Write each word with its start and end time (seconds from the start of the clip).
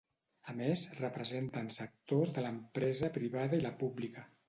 A 0.53 0.55
més, 0.61 0.85
representem 1.01 1.69
sectors 1.77 2.35
de 2.39 2.47
l’empresa 2.49 3.15
privada 3.23 3.63
i 3.65 3.67
la 3.71 3.79
pública. 3.87 4.31